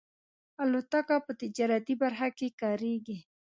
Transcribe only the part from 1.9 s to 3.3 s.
برخه کې کارېږي.